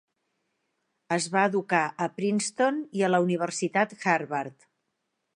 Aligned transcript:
Es 1.17 1.25
va 1.35 1.43
educar 1.49 1.81
a 2.05 2.07
Princeton 2.21 2.79
i 3.01 3.05
a 3.07 3.09
la 3.11 3.19
Universitat 3.27 3.93
Harvard. 4.15 4.65